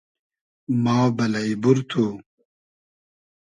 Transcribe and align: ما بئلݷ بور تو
ما 0.83 0.97
بئلݷ 1.17 1.49
بور 1.61 1.77
تو 1.89 2.05